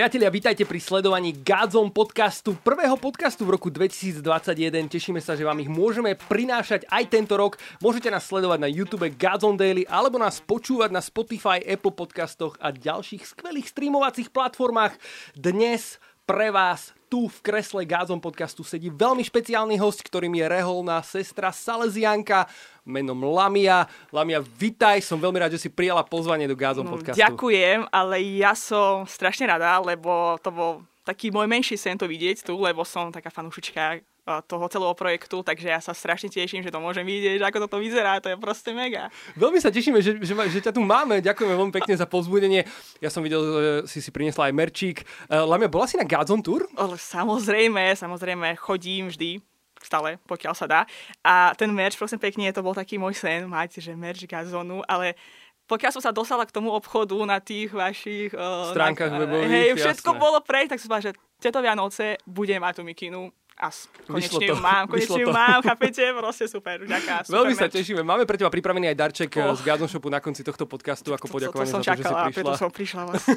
[0.00, 4.88] Priatelia, vítajte pri sledovaní Godzone podcastu, prvého podcastu v roku 2021.
[4.88, 7.60] Tešíme sa, že vám ich môžeme prinášať aj tento rok.
[7.84, 12.72] Môžete nás sledovať na YouTube Godzone Daily alebo nás počúvať na Spotify, Apple podcastoch a
[12.72, 14.96] ďalších skvelých streamovacích platformách.
[15.36, 16.00] Dnes
[16.30, 21.50] pre vás tu v kresle Gázom podcastu sedí veľmi špeciálny host, ktorým je reholná sestra
[21.50, 22.46] Salesianka
[22.86, 23.90] menom Lamia.
[24.14, 27.18] Lamia, vitaj, som veľmi rád, že si prijala pozvanie do Gázom no, podcastu.
[27.18, 32.46] Ďakujem, ale ja som strašne rada, lebo to bol taký môj menší sen to vidieť
[32.46, 33.98] tu, lebo som taká fanúšička
[34.46, 38.20] toho celého projektu, takže ja sa strašne teším, že to môžem vidieť, ako toto vyzerá,
[38.20, 39.08] to je proste mega.
[39.34, 42.64] Veľmi sa tešíme, že, že, že ťa tu máme, ďakujeme veľmi pekne za pozbudenie.
[43.02, 44.96] Ja som videl, že si si priniesla aj merčík.
[45.26, 46.68] Uh, Lamia, bola si na Godzone Tour?
[46.96, 49.40] Samozrejme, samozrejme, chodím vždy,
[49.80, 50.80] stále, pokiaľ sa dá.
[51.24, 55.16] A ten merch, prosím pekne, to bol taký môj sen, mať, že merch Gazonu, ale
[55.70, 58.34] pokiaľ som sa dostala k tomu obchodu na tých vašich...
[58.34, 60.22] Uh, Stránkach webových, Hej, všetko jasné.
[60.22, 63.68] bolo preč, tak som povedala, že tieto Vianoce budem mať tú mikinu a
[64.08, 66.00] konečne ju mám, konečne ju mám, chápete?
[66.16, 68.00] Proste super, ďaká, super Veľmi sa tešíme.
[68.00, 69.52] Máme pre teba pripravený aj darček oh.
[69.52, 72.20] z Garden Shopu na konci tohto podcastu ako poďakovanie to, to, to za to, čakala,
[72.24, 72.56] že si prišla.
[72.56, 73.36] som prišla vlastne.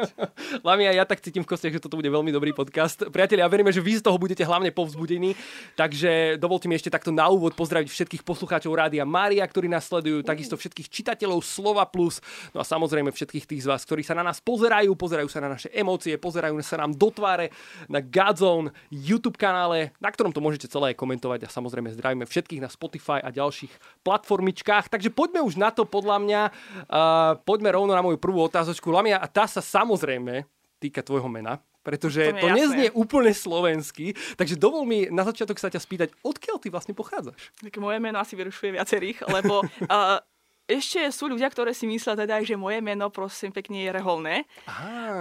[0.66, 3.04] Lamia, ja tak cítim v kostiach, že toto bude veľmi dobrý podcast.
[3.12, 5.36] Priatelia, ja veríme, že vy z toho budete hlavne povzbudení.
[5.76, 10.24] Takže dovolte mi ešte takto na úvod pozdraviť všetkých poslucháčov Rádia Mária, ktorí nás sledujú,
[10.24, 12.24] takisto všetkých čitateľov Slova Plus,
[12.56, 15.52] no a samozrejme všetkých tých z vás, ktorí sa na nás pozerajú, pozerajú sa na
[15.52, 17.52] naše emócie, pozerajú sa nám do tváre
[17.90, 22.70] na Godzone YouTube kanále, na ktorom to môžete celé komentovať a samozrejme zdravíme všetkých na
[22.70, 24.86] Spotify a ďalších platformičkách.
[24.86, 26.42] Takže poďme už na to podľa mňa.
[26.86, 28.94] Uh, poďme rovno na moju prvú otázočku.
[28.94, 30.46] Lamia, a tá sa samozrejme
[30.78, 34.14] týka tvojho mena, pretože to, to neznie úplne slovensky.
[34.38, 37.50] Takže dovol mi na začiatok sa ťa spýtať, odkiaľ ty vlastne pochádzaš?
[37.58, 40.22] Tak moje meno asi vyrušuje viacerých, lebo uh,
[40.70, 44.46] ešte sú ľudia, ktoré si myslia teda, že moje meno prosím pekne je reholné.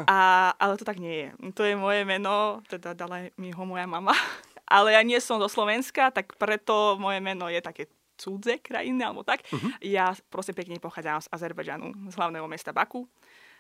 [0.06, 1.30] A, ale to tak nie je.
[1.58, 4.14] To je moje meno, teda dala mi ho moja mama
[4.70, 7.90] ale ja nie som do Slovenska, tak preto moje meno je také
[8.22, 9.42] cudze krajiny, alebo tak.
[9.50, 9.74] Uh-huh.
[9.82, 13.10] Ja prosím pekne pochádzam z Azerbajdžanu, z hlavného mesta Baku,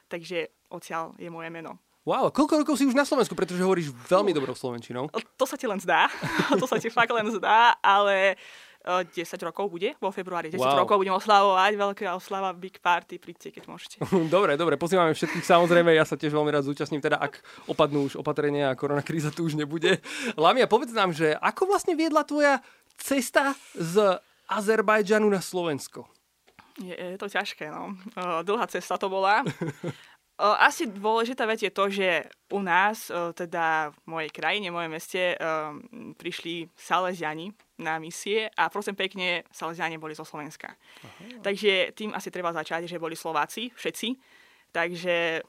[0.06, 1.82] takže odtiaľ je moje meno.
[2.08, 5.12] Wow, koľko rokov si už na Slovensku, pretože hovoríš veľmi dobrou slovenčinou?
[5.12, 6.08] To sa ti len zdá,
[6.62, 8.40] to sa ti fakt len zdá, ale
[8.90, 9.14] 10
[9.46, 10.82] rokov bude, vo februári 10 wow.
[10.82, 13.96] rokov budem oslavovať, veľká oslava, big party, príďte, keď môžete.
[14.34, 17.40] dobre, dobre, pozývame všetkých, samozrejme, ja sa tiež veľmi rád zúčastním, teda ak
[17.70, 20.02] opadnú už opatrenia a koronakríza tu už nebude.
[20.34, 22.66] Lamia, povedz nám, že ako vlastne viedla tvoja
[22.98, 24.18] cesta z
[24.50, 26.10] Azerbajdžanu na Slovensko?
[26.82, 27.94] Je, je to ťažké, no.
[28.18, 29.46] Dlhá cesta to bola.
[30.40, 35.36] Asi dôležitá vec je to, že u nás, teda v mojej krajine, v mojom meste,
[36.16, 40.76] prišli Salesiani na misie a prosím pekne, Salesiani boli zo Slovenska.
[40.76, 41.40] Aha.
[41.42, 44.08] Takže tým asi treba začať, že boli Slováci, všetci.
[44.76, 45.42] Takže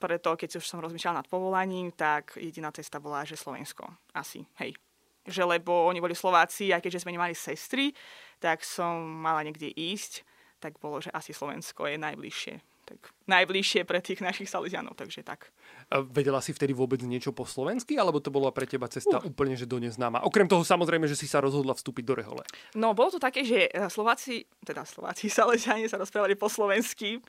[0.00, 3.88] preto, keď už som rozmýšľal nad povolaním, tak jediná cesta bola, že Slovensko.
[4.16, 4.76] Asi, hej.
[5.24, 7.92] Že lebo oni boli Slováci a keďže sme nemali sestry,
[8.40, 10.24] tak som mala niekde ísť,
[10.60, 15.54] tak bolo, že asi Slovensko je najbližšie tak najbližšie pre tých našich Salesianov, takže tak.
[15.94, 19.26] A vedela si vtedy vôbec niečo po slovensky, alebo to bola pre teba cesta uh.
[19.26, 20.26] úplne, že do neznáma?
[20.26, 22.42] Okrem toho samozrejme, že si sa rozhodla vstúpiť do Rehole.
[22.74, 27.22] No, bolo to také, že eh, Slováci, teda Slováci, Salesiani sa rozprávali po slovensky,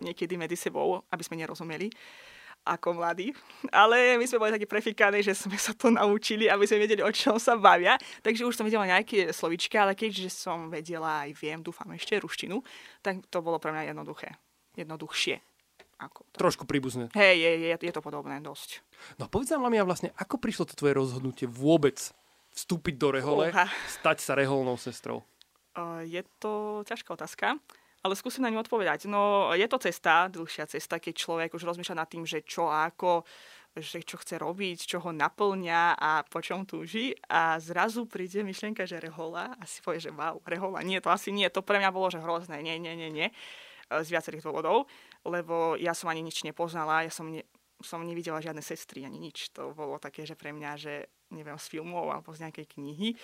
[0.00, 1.92] niekedy medzi sebou, aby sme nerozumeli
[2.66, 3.30] ako mladí.
[3.70, 7.14] Ale my sme boli takí prefikaní, že sme sa to naučili, aby sme vedeli, o
[7.14, 7.94] čom sa bavia.
[8.26, 12.58] Takže už som vedela nejaké slovička, ale keďže som vedela aj viem, dúfam ešte, ruštinu,
[13.06, 14.34] tak to bolo pre mňa jednoduché
[14.76, 15.40] jednoduchšie.
[15.96, 16.36] Ako to.
[16.36, 17.08] Trošku príbuzné.
[17.16, 18.84] Hej, je, je, je to podobné dosť.
[19.16, 21.96] No povedz nám, Lamia, vlastne, ako prišlo to tvoje rozhodnutie vôbec
[22.52, 23.68] vstúpiť do rehole, Uha.
[23.88, 25.24] stať sa reholnou sestrou?
[25.76, 27.60] Uh, je to ťažká otázka,
[28.00, 29.08] ale skúsim na ňu odpovedať.
[29.08, 32.88] No, je to cesta, dlhšia cesta, keď človek už rozmýšľa nad tým, že čo a
[32.88, 33.24] ako,
[33.76, 38.88] že čo chce robiť, čo ho naplňa a po čom túži a zrazu príde myšlienka,
[38.88, 41.92] že rehola a si povie, že wow, rehola, nie, to asi nie, to pre mňa
[41.92, 43.28] bolo, že hrozné, nie, nie, nie, nie.
[43.86, 44.90] E, z viacerých dôvodov,
[45.22, 47.46] lebo ja som ani nič nepoznala, ja som, ne,
[47.78, 49.54] som nevidela žiadne sestry, ani nič.
[49.54, 53.14] To bolo také, že pre mňa, že neviem, z filmov alebo z nejakej knihy.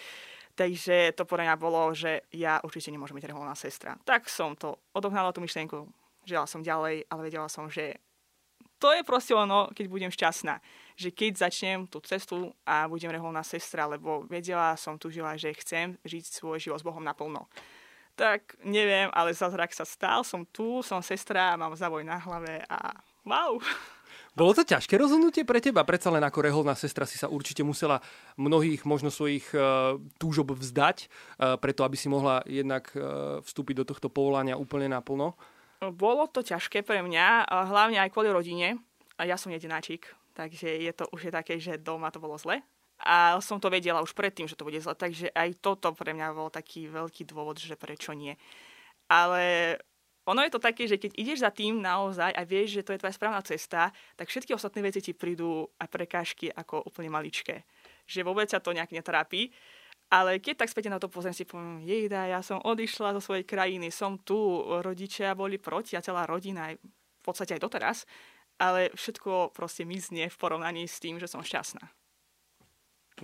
[0.55, 3.99] Takže to pre mňa bolo, že ja určite nemôžem byť reholná sestra.
[4.06, 5.88] Tak som to odohnala tú myšlienku,
[6.23, 7.99] žila som ďalej, ale vedela som, že
[8.79, 10.59] to je proste ono, keď budem šťastná.
[10.99, 15.94] Že keď začnem tú cestu a budem reholná sestra, lebo vedela som, tužila, že chcem
[16.03, 17.47] žiť svoj život s Bohom naplno
[18.17, 22.93] tak neviem, ale zázrak sa stal, som tu, som sestra, mám zavoj na hlave a
[23.25, 23.56] wow.
[24.32, 25.85] Bolo to ťažké rozhodnutie pre teba?
[25.85, 28.00] Predsa len ako reholná sestra si sa určite musela
[28.41, 33.88] mnohých možno svojich uh, túžob vzdať, uh, preto aby si mohla jednak uh, vstúpiť do
[33.93, 35.37] tohto povolania úplne naplno.
[35.85, 38.81] Bolo to ťažké pre mňa, hlavne aj kvôli rodine.
[39.20, 42.64] Ja som jedináčik, takže je to už je také, že doma to bolo zle.
[43.02, 46.38] A som to vedela už predtým, že to bude zle, takže aj toto pre mňa
[46.38, 48.38] bol taký veľký dôvod, že prečo nie.
[49.10, 49.76] Ale
[50.22, 53.00] ono je to také, že keď ideš za tým naozaj a vieš, že to je
[53.02, 57.66] tvoja správna cesta, tak všetky ostatné veci ti prídu a prekážky ako úplne maličké.
[58.06, 59.50] Že vôbec sa to nejak netrápi.
[60.12, 63.49] Ale keď tak späť na to pozriem, si poviem, jejda, ja som odišla zo svojej
[63.49, 64.37] krajiny, som tu,
[64.84, 67.99] rodičia boli proti a celá rodina, aj v podstate aj doteraz,
[68.60, 72.01] ale všetko proste mizne v porovnaní s tým, že som šťastná.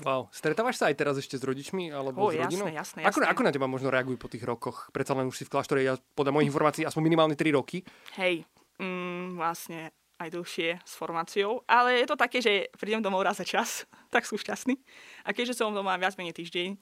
[0.05, 0.29] Wow.
[0.31, 2.69] Stretávaš sa aj teraz ešte s rodičmi alebo oh, s rodinou?
[2.69, 4.93] Jasné, jasné, ako, ako na teba možno reagujú po tých rokoch?
[4.93, 7.83] Predsa len už si v kláštore, ja podľa mojich informácií, aspoň minimálne 3 roky.
[8.21, 8.45] Hej,
[8.79, 13.47] mm, vlastne aj dlhšie s formáciou, ale je to také, že prídem domov raz za
[13.47, 14.77] čas, tak sú šťastní.
[15.25, 16.79] A keďže som doma viac menej týždeň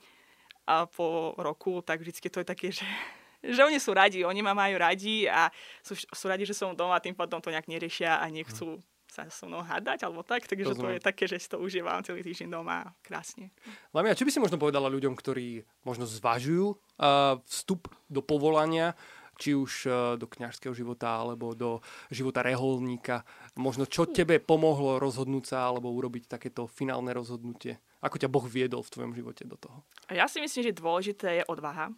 [0.66, 2.88] a po roku, tak vždycky to je také, že,
[3.54, 5.52] že oni sú radi, oni ma majú radi a
[5.84, 8.82] sú, sú radi, že som doma, tým pádom to nejak neriešia a nechcú
[9.16, 10.84] sa so mnou hádať alebo tak, takže Rozumiem.
[10.84, 13.48] to je také, že si to užívam celý týždeň doma krásne.
[13.96, 18.92] Lamia, čo by si možno povedala ľuďom, ktorí možno zvažujú uh, vstup do povolania
[19.36, 23.20] či už e, do kňažského života alebo do života reholníka.
[23.60, 27.76] Možno čo tebe pomohlo rozhodnúť sa alebo urobiť takéto finálne rozhodnutie?
[28.00, 29.84] Ako ťa Boh viedol v tvojom živote do toho?
[30.08, 31.92] Ja si myslím, že dôležité je odvaha.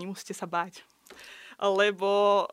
[0.00, 0.80] Nemusíte sa báť.
[1.60, 2.46] Lebo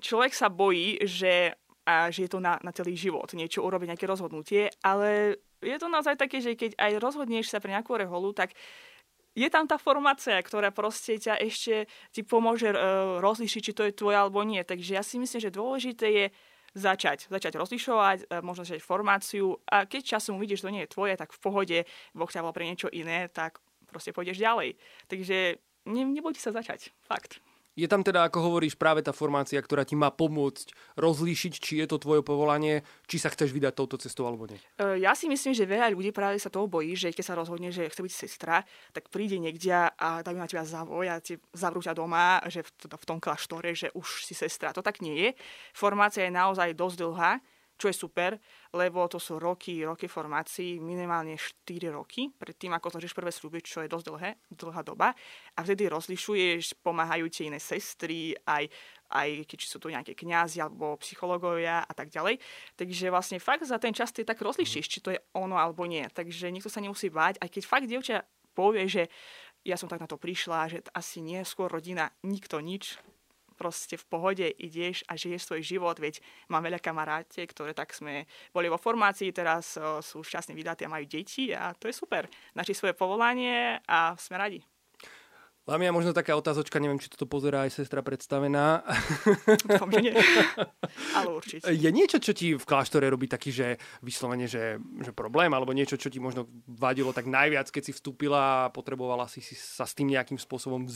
[0.00, 1.56] človek sa bojí, že,
[1.86, 5.86] a že je to na, na celý život, niečo urobiť, nejaké rozhodnutie, ale je to
[5.86, 8.52] naozaj také, že keď aj rozhodneš sa pre nejakú reholu, tak
[9.36, 13.92] je tam tá formácia, ktorá proste ťa ešte ti pomôže uh, rozlišiť, či to je
[13.92, 14.64] tvoje alebo nie.
[14.64, 16.26] Takže ja si myslím, že dôležité je
[16.72, 17.28] začať.
[17.28, 21.14] Začať rozlišovať, uh, možno začať formáciu a keď časom uvidíš, že to nie je tvoje,
[21.20, 21.78] tak v pohode,
[22.16, 23.60] Boh ťa pre niečo iné, tak
[23.92, 24.80] proste pôjdeš ďalej.
[25.04, 26.96] Takže ne, nebojte sa začať.
[27.04, 27.45] Fakt.
[27.76, 31.86] Je tam teda, ako hovoríš, práve tá formácia, ktorá ti má pomôcť rozlíšiť, či je
[31.86, 34.56] to tvoje povolanie, či sa chceš vydať touto cestou alebo nie.
[34.80, 37.68] E, ja si myslím, že veľa ľudí práve sa toho bojí, že keď sa rozhodne,
[37.68, 38.64] že chce byť sestra,
[38.96, 42.96] tak príde niekde a dajú na teba zavoj a ti zavrú ťa doma, že v,
[42.96, 44.72] v tom kláštore, že už si sestra.
[44.72, 45.28] To tak nie je.
[45.76, 47.44] Formácia je naozaj dosť dlhá
[47.76, 48.40] čo je super,
[48.72, 53.84] lebo to sú roky, roky formácií, minimálne 4 roky, predtým ako zložíš prvé sluby, čo
[53.84, 55.12] je dosť dlhé, dlhá doba.
[55.56, 58.64] A vtedy rozlišuješ, pomáhajú ti iné sestry, aj,
[59.12, 62.40] aj keď sú tu nejaké kňazi alebo psychológovia a tak ďalej.
[62.80, 66.08] Takže vlastne fakt za ten čas ty tak rozlišíš, či to je ono alebo nie.
[66.08, 68.24] Takže nikto sa nemusí báť, aj keď fakt dievča
[68.56, 69.12] povie, že
[69.66, 72.96] ja som tak na to prišla, že asi nie, skôr rodina, nikto nič,
[73.56, 76.20] proste v pohode ideš a žiješ svoj život, veď
[76.52, 80.92] mám veľa kamaráte, ktoré tak sme boli vo formácii, teraz o, sú šťastní vydatí a
[80.92, 82.28] majú deti a to je super.
[82.52, 84.60] Našli svoje povolanie a sme radi.
[85.66, 88.86] Lamia, možno taká otázočka, neviem, či toto pozerá aj sestra predstavená.
[89.66, 90.14] Dúfam, že nie.
[91.18, 91.66] Ale určite.
[91.74, 95.98] Je niečo, čo ti v kláštore robí taký, že vyslovene, že, že problém, alebo niečo,
[95.98, 99.98] čo ti možno vadilo tak najviac, keď si vstúpila a potrebovala si, si sa s
[99.98, 100.86] tým nejakým spôsobom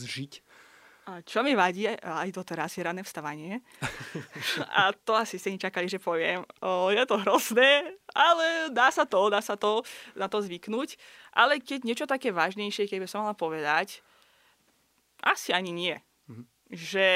[1.01, 3.65] Čo mi vadí aj doteraz je rané vstávanie.
[4.77, 6.45] A to asi ste nečakali, že poviem.
[6.61, 9.81] O, je to hrozné, ale dá sa to, dá sa to
[10.13, 11.01] na to zvyknúť.
[11.33, 14.05] Ale keď niečo také vážnejšie, keby som mala povedať,
[15.25, 15.95] asi ani nie.
[16.29, 16.43] Mhm.
[16.69, 17.07] Že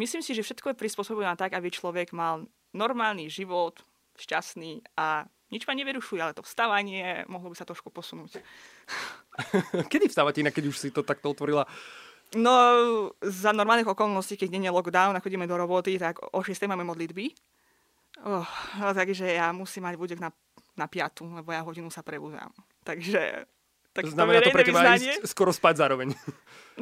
[0.00, 3.84] myslím si, že všetko je prispôsobené tak, aby človek mal normálny život,
[4.16, 8.42] šťastný a nič ma nevyrušuje, ale to vstávanie mohlo by sa trošku posunúť.
[9.92, 11.68] Kedy vstávate inak, keď už si to takto otvorila?
[12.34, 12.54] No,
[13.22, 16.82] za normálnych okolností, keď nie je lockdown a chodíme do roboty, tak o 6 máme
[16.82, 17.30] modlitby.
[18.22, 18.46] Oh,
[18.78, 20.30] no, takže ja musím mať budek na,
[20.78, 22.50] na piatu, lebo ja hodinu sa prebudám.
[22.86, 23.46] Takže
[23.94, 25.22] tak Znamená to, to pre teba vyznanie?
[25.22, 26.18] ísť skoro spať zároveň.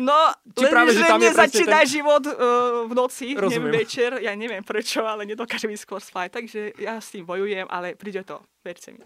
[0.00, 1.92] No, Či len, práve, že tam mne začína ten...
[1.92, 3.68] život uh, v noci, Rozumiem.
[3.68, 7.68] neviem, večer, ja neviem prečo, ale nedokážem ísť skôr spať, takže ja s tým bojujem,
[7.68, 9.04] ale príde to, verte mi.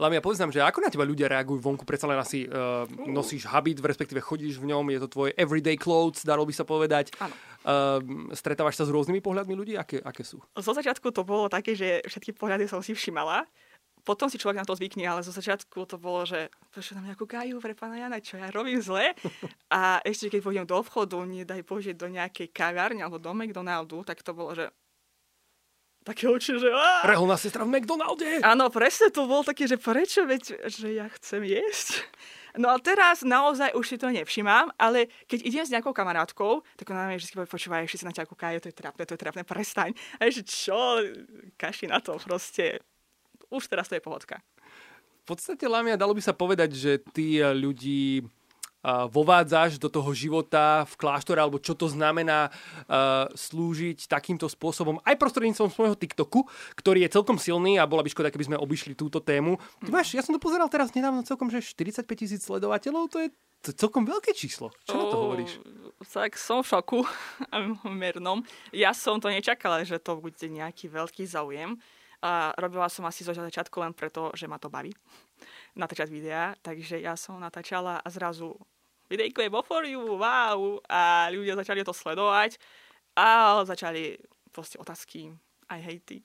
[0.00, 3.46] Lamia, povedz nám, že ako na teba ľudia reagujú vonku, predsa len asi uh, nosíš
[3.48, 7.14] habit, respektíve chodíš v ňom, je to tvoje everyday clothes, dalo by sa povedať.
[7.22, 7.34] Áno.
[7.66, 9.74] Uh, stretávaš sa s rôznymi pohľadmi ľudí?
[9.74, 10.38] Aké, aké sú?
[10.54, 13.46] Zo začiatku to bolo také, že všetky pohľady som si všimala
[14.06, 17.18] potom si človek na to zvykne, ale zo začiatku to bolo, že prečo na mňa
[17.18, 19.18] kúkajú pre pána Jana, čo ja robím zle.
[19.74, 24.22] A ešte keď pôjdem do obchodu, nedaj Bože, do nejakej kavárne alebo do McDonaldu, tak
[24.22, 24.70] to bolo, že
[26.06, 26.70] také oči, že...
[27.02, 28.38] Reholná sestra v McDonalde!
[28.46, 32.06] Áno, presne to bol taký, že prečo, veď, že ja chcem jesť.
[32.56, 36.88] No a teraz naozaj už si to nevšimám, ale keď idem s nejakou kamarátkou, tak
[36.88, 39.20] ona mi vždy povie, počúvaj, ešte si na ťa kúkajú, to je trápne, to je
[39.20, 39.92] trápne, prestaň.
[40.16, 41.04] A že čo,
[41.60, 42.80] kaši na to, proste
[43.52, 44.40] už teraz to je pohodka.
[45.26, 48.24] V podstate, Lamia, dalo by sa povedať, že ty ľudí
[48.86, 52.54] vovádzaš do toho života v kláštore, alebo čo to znamená
[53.34, 56.46] slúžiť takýmto spôsobom, aj prostredníctvom svojho TikToku,
[56.78, 59.58] ktorý je celkom silný a bola by škoda, keby sme obišli túto tému.
[59.82, 63.28] Ty máš, ja som to pozeral teraz nedávno celkom, že 45 tisíc sledovateľov, to je
[63.64, 64.70] to je celkom veľké číslo.
[64.86, 65.58] Čo na to hovoríš?
[66.06, 67.02] Tak som v šoku
[67.90, 68.46] mernom.
[68.70, 71.74] Ja som to nečakala, že to bude nejaký veľký záujem.
[72.22, 74.94] A robila som asi zo začiatku len preto, že ma to baví
[75.74, 76.54] natáčať videá.
[76.62, 78.54] Takže ja som natáčala a zrazu
[79.10, 80.78] videjko je for you, wow.
[80.90, 82.58] A ľudia začali to sledovať
[83.16, 84.20] a začali
[84.52, 85.32] proste otázky,
[85.68, 86.22] aj hejty.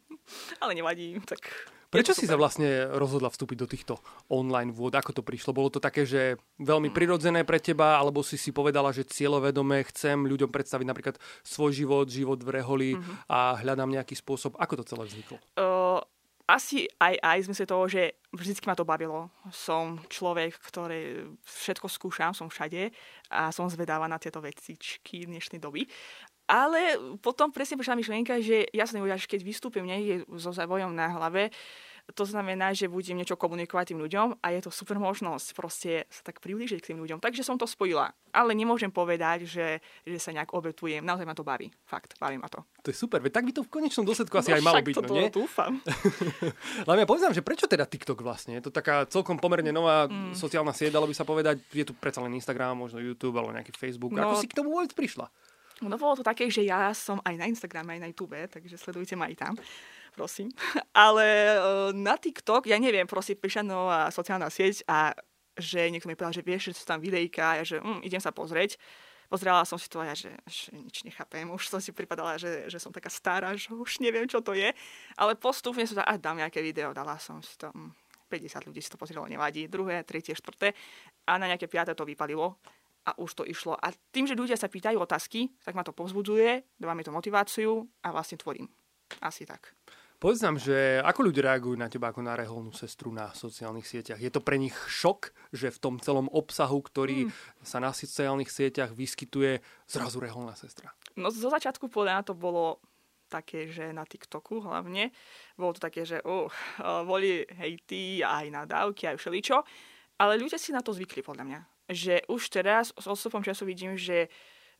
[0.61, 1.51] Ale nevadí, tak
[1.91, 3.93] Prečo si sa vlastne rozhodla vstúpiť do týchto
[4.31, 4.95] online vôd?
[4.95, 5.51] Ako to prišlo?
[5.51, 6.95] Bolo to také, že veľmi mm.
[6.95, 12.07] prirodzené pre teba, alebo si si povedala, že cieľovedome chcem ľuďom predstaviť napríklad svoj život,
[12.07, 13.27] život v reholi mm-hmm.
[13.27, 14.55] a hľadám nejaký spôsob.
[14.55, 15.35] Ako to celé vzniklo?
[15.59, 15.99] Uh,
[16.51, 19.31] asi aj aj v zmysle toho, že vždycky ma to bavilo.
[19.55, 22.91] Som človek, ktorý všetko skúšam, som všade
[23.31, 25.87] a som zvedáva na tieto vecičky dnešnej doby.
[26.51, 31.07] Ale potom presne prišla myšlienka, že ja sa nebude, keď vystúpim niekde so zavojom na
[31.15, 31.47] hlave,
[32.11, 36.21] to znamená, že budem niečo komunikovať tým ľuďom a je to super možnosť proste sa
[36.21, 37.23] tak priblížiť k tým ľuďom.
[37.23, 38.11] Takže som to spojila.
[38.31, 41.03] Ale nemôžem povedať, že, že sa nejak obetujem.
[41.03, 41.67] Naozaj ma to baví.
[41.83, 42.63] Fakt, baví ma to.
[42.85, 43.19] To je super.
[43.19, 44.95] Veď tak by to v konečnom dôsledku asi no, aj malo byť.
[44.95, 45.27] To, no, nie?
[45.27, 45.73] dúfam.
[46.87, 48.55] Ale ja poviem, že prečo teda TikTok vlastne?
[48.59, 50.31] Je to taká celkom pomerne nová mm.
[50.35, 51.59] sociálna sieť, dalo by sa povedať.
[51.75, 54.15] Je tu predsa len Instagram, možno YouTube alebo nejaký Facebook.
[54.15, 55.27] No, Ako si k tomu vôbec prišla?
[55.81, 59.17] No bolo to také, že ja som aj na Instagrame, aj na YouTube, takže sledujte
[59.17, 59.53] ma aj tam,
[60.13, 60.51] prosím.
[60.95, 65.15] Ale uh, na TikTok, ja neviem, prosím, prišla nová sociálna sieť a
[65.59, 68.31] že niekto mi povedal, že vieš, že sú tam videjka, a že hm, idem sa
[68.31, 68.79] pozrieť.
[69.31, 71.47] Pozrela som si to a ja, že, že nič nechápem.
[71.47, 74.75] Už som si pripadala, že, že som taká stará, že už neviem, čo to je.
[75.15, 77.71] Ale postupne som a dám nejaké video, dala som si to.
[77.71, 77.95] Hm,
[78.31, 79.67] 50 ľudí si to pozrelo, nevadí.
[79.67, 80.71] Druhé, tretie, štvrté.
[81.27, 82.55] A na nejaké piaté to vypalilo
[83.03, 83.75] a už to išlo.
[83.75, 87.83] A tým, že ľudia sa pýtajú otázky, tak ma to povzbudzuje, dáva mi to motiváciu
[88.05, 88.69] a vlastne tvorím.
[89.19, 89.75] Asi tak.
[90.21, 94.21] Povedz nám, že ako ľudia reagujú na teba ako na reholnú sestru na sociálnych sieťach?
[94.21, 97.65] Je to pre nich šok, že v tom celom obsahu, ktorý mm.
[97.65, 100.93] sa na sociálnych sieťach vyskytuje, zrazu reholná sestra?
[101.17, 102.77] No zo začiatku podľa to bolo
[103.33, 105.09] také, že na TikToku hlavne,
[105.57, 106.45] bolo to také, že uh,
[107.01, 109.57] boli hejty aj nadávky, aj všeličo,
[110.21, 111.61] ale ľudia si na to zvykli podľa mňa
[111.91, 114.31] že už teraz s odstupom času vidím, že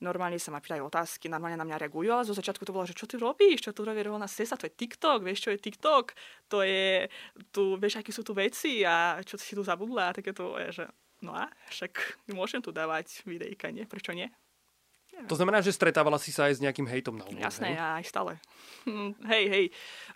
[0.02, 2.98] normálne sa ma pýtajú otázky, normálne na mňa reagujú, ale zo začiatku to bolo, že
[2.98, 6.18] čo ty robíš, čo tu robí rovná sesa, to je TikTok, vieš, čo je TikTok,
[6.50, 7.08] to je,
[7.54, 10.90] tu, vieš, aký sú tu veci a čo si tu zabudla a takéto, že
[11.22, 13.86] no a však môžem tu dávať videjka, nie?
[13.86, 14.28] Prečo nie?
[15.30, 17.78] To znamená, že stretávala si sa aj s nejakým hejtom na úvod, Jasné, hej?
[17.78, 18.32] ja aj stále.
[19.30, 19.66] hej, hej.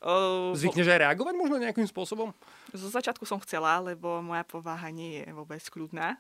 [0.01, 2.34] Uh, Zvykneš aj reagovať možno nejakým spôsobom?
[2.74, 6.18] Zo začiatku som chcela, lebo moja povaha nie je vôbec kľudná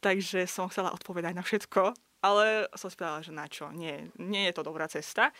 [0.00, 4.48] takže som chcela odpovedať na všetko, ale som si povedala, že na čo, nie, nie
[4.48, 5.32] je to dobrá cesta.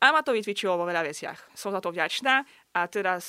[0.00, 1.52] A ma to vytvičilo vo veľa veciach.
[1.52, 2.40] Som za to vďačná
[2.72, 3.24] a teraz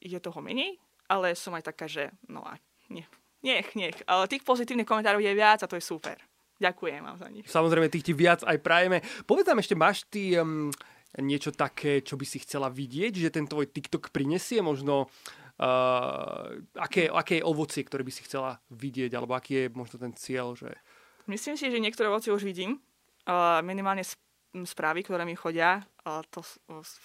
[0.00, 0.80] je toho menej,
[1.12, 2.56] ale som aj taká, že no a
[2.88, 3.04] nie,
[3.44, 3.96] nech, nech.
[4.08, 6.16] Ale tých pozitívnych komentárov je viac a to je super.
[6.56, 7.44] Ďakujem vám za nich.
[7.44, 9.04] Samozrejme, tých ti viac aj prajeme.
[9.28, 10.72] Povedz nám ešte, máš ty um,
[11.20, 14.64] niečo také, čo by si chcela vidieť, že ten tvoj TikTok prinesie?
[14.64, 15.12] Možno
[15.56, 20.52] Uh, aké, aké ovocie, ktoré by si chcela vidieť, alebo aký je možno ten cieľ?
[20.52, 20.76] Že...
[21.26, 22.78] Myslím si, že niektoré ovocie už vidím.
[23.62, 24.06] Minimálne
[24.56, 25.84] správy, ktoré mi chodia,
[26.32, 26.40] to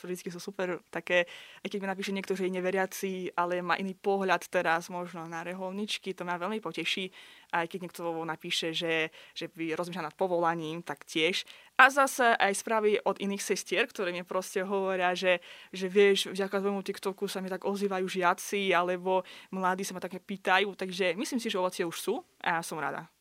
[0.05, 1.27] vždy sú super také,
[1.65, 5.43] aj keď mi napíše niekto, že je neveriaci, ale má iný pohľad teraz možno na
[5.43, 7.11] reholničky, to ma veľmi poteší.
[7.51, 11.43] Aj keď niekto napíše, že, že by rozmýšľal nad povolaním, tak tiež.
[11.75, 15.43] A zase aj správy od iných sestier, ktoré mi proste hovoria, že,
[15.75, 20.23] že vieš, vďaka tvojmu TikToku sa mi tak ozývajú žiaci, alebo mladí sa ma také
[20.23, 23.11] pýtajú, takže myslím si, že ovocie už sú a ja som rada.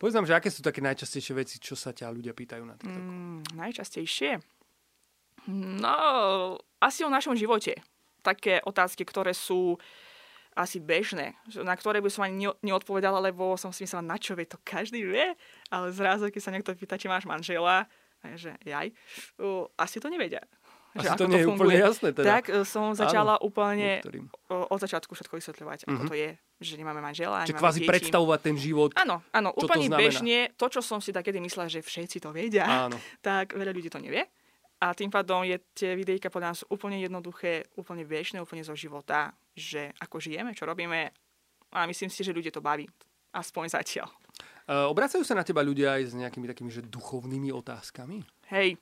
[0.00, 3.04] Povedz nám, že aké sú také najčastejšie veci, čo sa ťa ľudia pýtajú na TikToku?
[3.04, 4.40] Mm, najčastejšie?
[5.52, 7.76] No, asi o našom živote.
[8.24, 9.76] Také otázky, ktoré sú
[10.56, 14.48] asi bežné, na ktoré by som ani neodpovedala, lebo som si myslela, na čo vie,
[14.48, 15.36] to každý vie,
[15.68, 17.84] ale zrazu, keď sa niekto pýta, či máš manžela,
[18.36, 18.92] že jaj,
[19.76, 20.44] asi to nevedia.
[20.90, 22.26] Asi že to nie to je úplne jasné teda.
[22.26, 24.26] Tak e, som začala Áno, úplne niektorým.
[24.50, 26.10] od začiatku všetko vysvetľovať, ako mm-hmm.
[26.10, 26.28] to je,
[26.58, 27.90] že nemáme manžela, Čiže kvázi deti.
[27.94, 28.90] predstavovať ten život.
[28.98, 32.90] Áno, áno, úplne to bežne, to, čo som si takedy myslela, že všetci to vedia,
[32.90, 32.98] Áno.
[33.22, 34.26] tak veľa ľudí to nevie.
[34.80, 39.36] A tým pádom je tie videjka podľa nás úplne jednoduché, úplne bežné, úplne zo života,
[39.52, 41.12] že ako žijeme, čo robíme.
[41.70, 42.88] A myslím si, že ľudia to baví.
[43.30, 44.08] Aspoň zatiaľ.
[44.64, 48.24] Uh, obracajú sa na teba ľudia aj s nejakými takými že duchovnými otázkami?
[48.48, 48.80] Hej,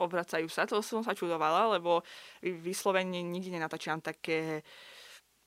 [0.00, 0.64] obracajú sa.
[0.64, 2.00] To som sa čudovala, lebo
[2.40, 4.64] vyslovene nikdy nenatáčam také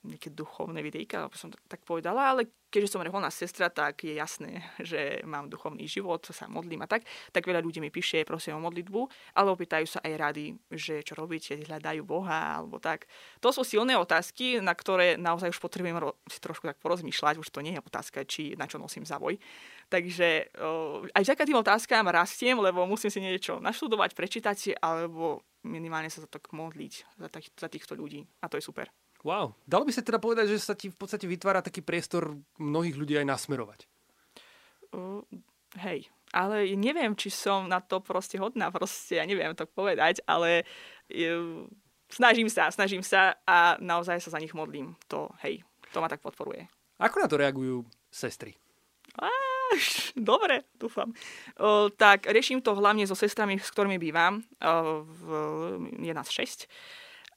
[0.05, 4.59] nejaké duchovné videjka, ako som tak povedala, ale keďže som reholná sestra, tak je jasné,
[4.83, 8.65] že mám duchovný život, sa modlím a tak, tak veľa ľudí mi píše, prosím o
[8.67, 9.01] modlitbu,
[9.39, 10.45] ale opýtajú sa aj rady,
[10.75, 13.07] že čo robíte, hľadajú Boha alebo tak.
[13.39, 15.95] To sú silné otázky, na ktoré naozaj už potrebujem
[16.27, 19.39] si trošku tak porozmýšľať, už to nie je otázka, či na čo nosím zavoj.
[19.88, 20.51] Takže
[21.15, 26.29] aj vďaka tým otázkám rastiem, lebo musím si niečo naštudovať, prečítať alebo minimálne sa za
[26.29, 28.27] to modliť za, tých, za týchto ľudí.
[28.43, 28.91] A to je super.
[29.25, 29.58] Wow.
[29.65, 33.17] Dalo by sa teda povedať, že sa ti v podstate vytvára taký priestor mnohých ľudí
[33.17, 33.89] aj nasmerovať.
[34.94, 35.25] Uh,
[35.82, 40.62] hej, ale neviem, či som na to proste hodná, proste, ja neviem to povedať, ale
[41.10, 41.65] uh,
[42.13, 44.94] snažím sa, snažím sa a naozaj sa za nich modlím.
[45.10, 46.70] To, hej, to ma tak podporuje.
[47.01, 47.82] Ako na to reagujú
[48.13, 48.53] sestry?
[49.17, 49.25] Á,
[50.22, 51.10] dobre, dúfam.
[51.58, 54.46] Uh, tak riešim to hlavne so sestrami, s ktorými bývam.
[54.62, 55.25] Uh, v,
[55.98, 56.70] je nás šesť.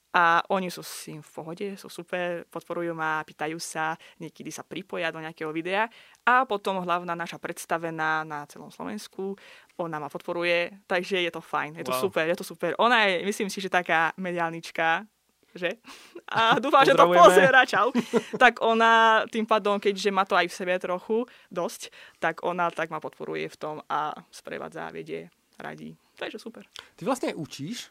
[0.09, 4.65] A oni sú s tým v pohode, sú super, podporujú ma, pýtajú sa, niekedy sa
[4.65, 5.85] pripoja do nejakého videa.
[6.25, 9.37] A potom hlavná naša predstavená na celom Slovensku,
[9.77, 12.01] ona ma podporuje, takže je to fajn, je to wow.
[12.01, 12.73] super, je to super.
[12.81, 15.05] Ona je, myslím si, že taká mediálnička,
[15.53, 15.77] že?
[16.33, 17.93] A dúfam, že to pozera, čau.
[18.37, 21.89] tak ona tým pádom, keďže má to aj v sebe trochu dosť,
[22.21, 25.97] tak ona tak ma podporuje v tom a sprevádza, vedie, radí.
[26.17, 26.69] Takže super.
[26.97, 27.89] Ty vlastne učíš?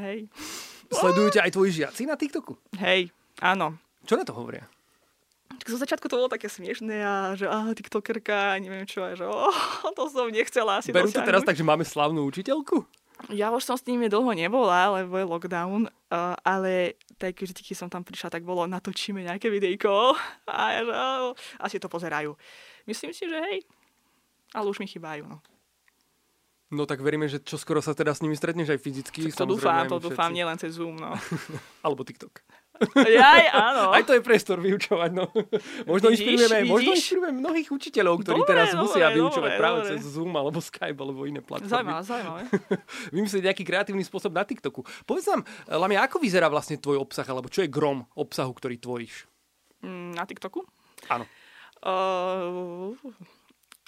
[0.00, 0.32] Hej.
[0.94, 2.54] Sledujú ťa aj tvoji žiaci na TikToku?
[2.78, 3.10] Hej,
[3.42, 3.76] áno.
[4.06, 4.68] Čo na to hovoria?
[5.64, 9.54] Zo začiatku to bolo také smiešné a že á, tiktokerka, neviem čo, a že oh,
[9.96, 12.84] to som nechcela asi Berú to teraz tak, že máme slavnú učiteľku?
[13.32, 17.76] Ja už som s nimi dlho nebola, lebo je lockdown, uh, ale tak vždy, keď
[17.78, 20.18] som tam prišla, tak bolo natočíme nejaké videjko
[20.50, 21.32] a ja, že, oh,
[21.62, 22.34] asi to pozerajú.
[22.84, 23.64] Myslím si, že hej,
[24.52, 25.40] ale už mi chýbajú, no.
[26.72, 29.28] No tak veríme, že čo skoro sa teda s nimi stretneš aj fyzicky.
[29.36, 31.12] To dúfam, to dúfam, nielen cez Zoom, no.
[31.84, 32.40] Alebo TikTok.
[32.98, 33.90] Jaj, áno.
[33.94, 35.30] Aj to je priestor vyučovať, no.
[35.90, 36.72] Možno vidíš, inšpirujeme, vidíš?
[36.74, 39.90] možno inšpirujeme mnohých učiteľov, ktorí dobre, teraz dobre, musia dobre, vyučovať dobre, práve dobre.
[39.94, 41.70] cez Zoom alebo Skype alebo iné platformy.
[41.70, 42.42] Zaujímavé, zaujímavé.
[43.14, 44.82] Vymyslieť nejaký kreatívny spôsob na TikToku.
[45.06, 49.30] Povedz nám, Lamia, ako vyzerá vlastne tvoj obsah, alebo čo je grom obsahu, ktorý tvoríš?
[49.86, 50.66] Mm, na TikToku?
[51.14, 51.30] Áno.
[51.84, 52.96] Uh,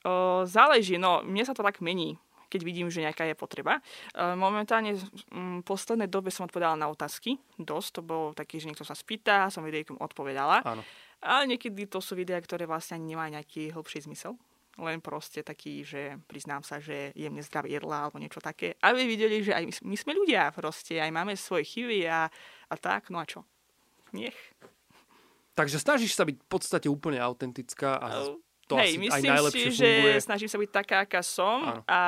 [0.07, 3.79] uh, záleží, no, mne sa to tak mení keď vidím, že nejaká je potreba.
[3.79, 8.87] E, momentálne v poslednej dobe som odpovedala na otázky, dosť, to bolo taký, že niekto
[8.87, 10.63] sa spýta, som videjkom odpovedala.
[10.63, 10.83] Áno.
[11.25, 14.37] Ale niekedy to sú videá, ktoré vlastne ani nemajú nejaký hĺbší zmysel.
[14.77, 18.77] Len proste taký, že priznám sa, že jem nezdravé jedla alebo niečo také.
[18.85, 22.29] Aby videli, že aj my, my sme ľudia proste, aj máme svoje chyby a,
[22.69, 23.49] a tak, no a čo?
[24.13, 24.37] Nech.
[25.57, 29.61] Takže snažíš sa byť v podstate úplne autentická a to Hej, asi myslím aj si,
[29.71, 29.79] funguje.
[29.79, 29.91] že
[30.23, 31.83] snažím sa byť taká, aká som Áno.
[31.87, 32.01] a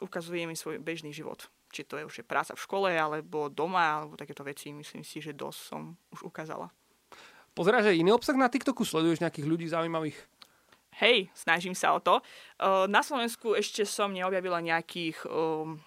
[0.00, 1.48] ukazuje mi svoj bežný život.
[1.72, 4.74] Či to je už je práca v škole, alebo doma, alebo takéto veci.
[4.74, 6.68] Myslím si, že dosť som už ukázala.
[7.54, 8.82] Pozeráš aj iný obsah na TikToku?
[8.82, 10.18] Sleduješ nejakých ľudí zaujímavých?
[10.98, 12.18] Hej, snažím sa o to.
[12.90, 15.78] Na Slovensku ešte som neobjavila nejakých um,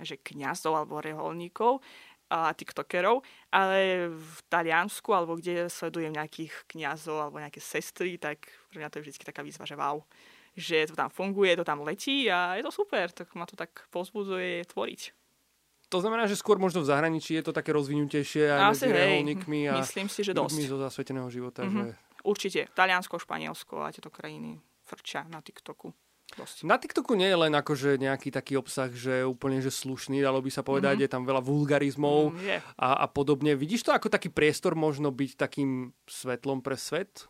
[0.00, 1.84] že kňazov alebo reholníkov
[2.32, 3.20] a tiktokerov,
[3.52, 8.98] ale v Taliansku alebo kde sledujem nejakých kňazov alebo nejaké sestry, tak pre mňa to
[8.98, 10.00] je vždy taká výzva, že wow,
[10.56, 13.84] že to tam funguje, to tam letí a je to super, tak ma to tak
[13.92, 15.12] pozbudzuje tvoriť.
[15.92, 19.60] To znamená, že skôr možno v zahraničí je to také rozvinutejšie aj Asi medzi reholníkmi
[19.68, 20.64] a myslím si, že dosť.
[20.64, 21.68] zo zasveteného života.
[21.68, 21.68] Mhm.
[21.68, 21.84] Že...
[22.24, 22.60] Určite.
[22.72, 24.56] Taliansko, Španielsko a tieto krajiny
[24.88, 25.92] frčia na TikToku.
[26.32, 26.64] Dosť.
[26.64, 30.48] Na TikToku nie je len akože nejaký taký obsah, že úplne že slušný, dalo by
[30.48, 31.04] sa povedať, mm-hmm.
[31.08, 32.58] je tam veľa vulgarizmov Mm, je.
[32.80, 33.52] a, a podobne.
[33.52, 37.28] Vidíš to ako taký priestor možno byť takým svetlom pre svet?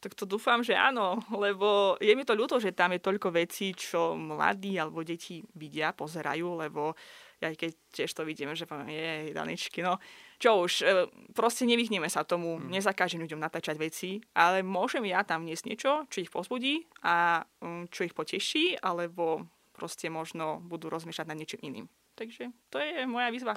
[0.00, 3.72] Tak to dúfam, že áno, lebo je mi to ľúto, že tam je toľko vecí,
[3.72, 6.94] čo mladí alebo deti vidia, pozerajú, lebo
[7.40, 9.96] ja keď tiež to vidím, že poviem, je, Daničky, no
[10.36, 12.68] čo už, e, proste nevyhneme sa tomu, Mm.
[12.72, 17.88] nezakážem ľuďom natáčať veci, ale môžem ja tam niesť niečo, čo ich pozbudí a mm,
[17.88, 21.86] čo ich poteší, alebo proste možno budú rozmýšľať nad niečím iným.
[22.16, 23.54] Takže to je moja výzva.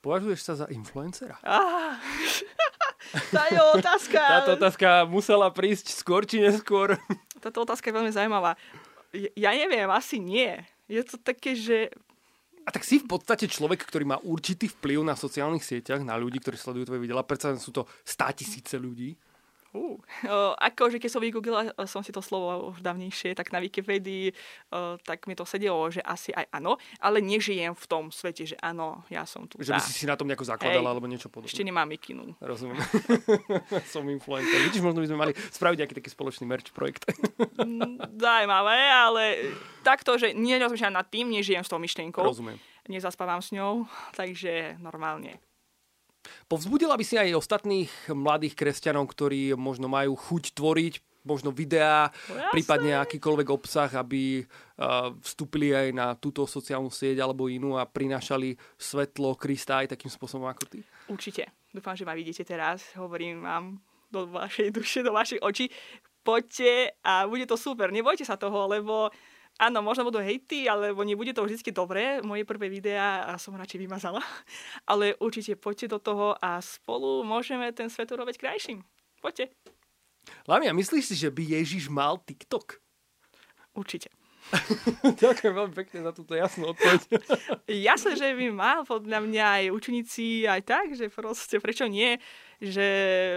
[0.00, 1.36] Považuješ sa za influencera?
[1.48, 1.96] Ah,
[3.34, 4.20] tá je otázka.
[4.20, 7.00] Táto otázka musela prísť skôr či neskôr.
[7.40, 8.52] Táto otázka je veľmi zaujímavá.
[9.32, 10.52] Ja neviem, asi nie.
[10.84, 11.88] Je to také, že
[12.68, 16.36] A tak si v podstate človek, ktorý má určitý vplyv na sociálnych sieťach, na ľudí,
[16.36, 17.24] ktorí sledujú tvoje videa.
[17.24, 19.16] Predsa sú to stá tisíce ľudí.
[19.78, 24.34] Uh, akože keď som vygooglila uh, som si to slovo už dávnejšie, tak na Wikipedii,
[24.74, 28.56] uh, tak mi to sedelo, že asi aj áno, ale nežijem v tom svete, že
[28.60, 29.60] áno, ja som tu.
[29.60, 29.86] Že by tá.
[29.86, 30.92] si si na tom nejako zakladala Hej.
[30.94, 31.50] alebo niečo podobné.
[31.50, 32.34] Ešte nemám mikinu.
[32.42, 32.78] Rozumiem.
[33.92, 34.58] Som influencer.
[34.68, 37.08] Vidíš, možno by sme mali spraviť nejaký taký spoločný merch projekt.
[37.58, 39.24] Mm, Zaujímavé, ale
[39.82, 42.58] takto, že nerozmýšľam nad tým, nežijem s tou myšlienkou, Rozumiem.
[42.86, 45.40] nezaspávam s ňou, takže normálne.
[46.46, 50.94] Povzbudila by si aj ostatných mladých kresťanov, ktorí možno majú chuť tvoriť,
[51.28, 57.52] možno videá, No prípadne akýkoľvek obsah, aby uh, vstúpili aj na túto sociálnu sieť alebo
[57.52, 60.80] inú a prinášali svetlo Krista aj takým spôsobom ako ty?
[61.12, 61.52] Určite.
[61.68, 62.96] Dúfam, že ma vidíte teraz.
[62.96, 63.76] Hovorím vám
[64.08, 65.68] do vašej duše, do vašich očí.
[66.24, 67.92] Poďte a bude to super.
[67.92, 69.12] Nebojte sa toho, lebo
[69.58, 72.22] áno, možno budú hejty, alebo nebude to vždy dobré.
[72.22, 74.22] Moje prvé videá som radšej vymazala.
[74.90, 78.86] Ale určite poďte do toho a spolu môžeme ten svet urobiť krajším.
[79.18, 79.50] Poďte.
[80.46, 82.78] Lamia, myslíš si, že by Ježiš mal TikTok?
[83.74, 84.12] Určite.
[85.22, 87.20] Ďakujem veľmi pekne za túto jasnú odpoveď.
[87.88, 92.16] Jasné, že by mal podľa mňa aj učeníci aj tak, že proste prečo nie,
[92.56, 92.86] že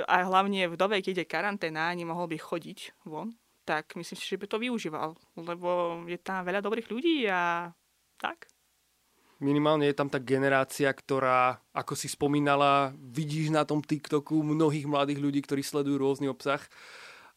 [0.07, 4.39] aj hlavne v dobe, keď je karanténa, nemohol by chodiť von, tak myslím si, že
[4.41, 7.69] by to využíval, lebo je tam veľa dobrých ľudí a
[8.17, 8.49] tak.
[9.41, 15.17] Minimálne je tam tá generácia, ktorá, ako si spomínala, vidíš na tom TikToku mnohých mladých
[15.17, 16.61] ľudí, ktorí sledujú rôzny obsah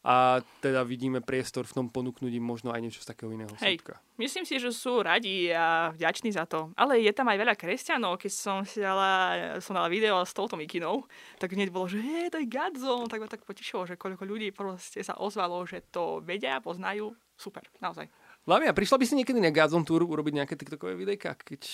[0.05, 3.81] a teda vidíme priestor v tom ponúknuť im možno aj niečo z takého iného Hej.
[3.81, 3.97] súdka.
[4.21, 6.69] Myslím si, že sú radi a vďační za to.
[6.77, 8.21] Ale je tam aj veľa kresťanov.
[8.21, 11.09] Keď som si dala, som dala video s touto mikinou,
[11.41, 13.09] tak hneď bolo, že je, to je Godzone.
[13.09, 17.17] Tak ma tak potešilo, že koľko ľudí proste sa ozvalo, že to vedia, poznajú.
[17.33, 18.05] Super, naozaj.
[18.45, 21.65] Lamia, prišla by si niekedy na Gazon Tour urobiť nejaké TikTokové videjka, keď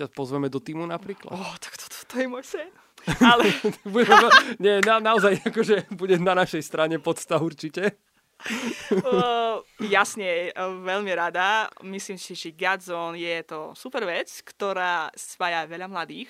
[0.00, 1.36] ťa pozveme do týmu napríklad?
[1.36, 2.72] Oh, tak to, to, to je môj sen.
[3.22, 3.52] Ale
[4.62, 7.98] nie, na, naozaj, akože bude na našej strane podsta určite.
[8.92, 11.70] uh, jasne, uh, veľmi rada.
[11.86, 16.28] Myslím si, že Godzone je to super vec, ktorá spája veľa mladých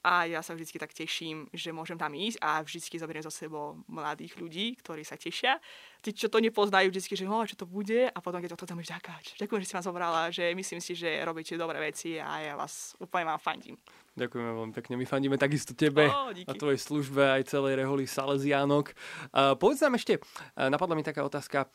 [0.00, 3.84] a ja sa vždy tak teším, že môžem tam ísť a vždy zoberiem so sebou
[3.84, 5.60] mladých ľudí, ktorí sa tešia.
[6.00, 8.80] Tí, čo to nepoznajú, vždy, že no, čo to bude a potom, keď to tam
[8.80, 9.36] už ďakáč.
[9.36, 12.96] Ďakujem, že si ma zobrala, že myslím si, že robíte dobré veci a ja vás
[12.96, 13.76] úplne vám fandím.
[14.16, 14.94] Ďakujeme veľmi pekne.
[14.96, 16.48] My fandíme takisto tebe díky.
[16.48, 18.96] a tvojej službe aj celej reholi Salesiánok.
[19.30, 21.68] Uh, povedz nám ešte, uh, napadla mi taká otázka,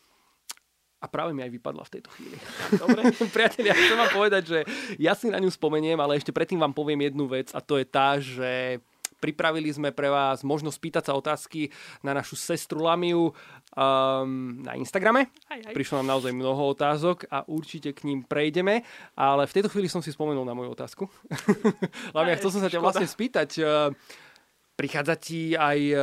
[1.05, 2.37] a práve mi aj vypadla v tejto chvíli.
[2.81, 3.13] Dobre.
[3.37, 4.59] Priatelia, chcem vám povedať, že
[4.97, 7.85] ja si na ňu spomeniem, ale ešte predtým vám poviem jednu vec a to je
[7.85, 8.81] tá, že
[9.21, 11.71] pripravili sme pre vás možnosť pýtať sa otázky
[12.05, 13.33] na našu sestru Lamiu um,
[14.61, 15.31] na Instagrame.
[15.49, 15.73] Aj, aj.
[15.73, 18.83] Prišlo nám naozaj mnoho otázok a určite k ním prejdeme,
[19.15, 21.09] ale v tejto chvíli som si spomenul na moju otázku.
[22.17, 23.89] Lamia, Aj, chcel som sa ťa vlastne spýtať, uh,
[24.75, 26.01] prichádza ti aj uh,